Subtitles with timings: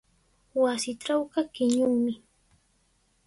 [0.61, 2.13] Wasiitrawqa quñunmi.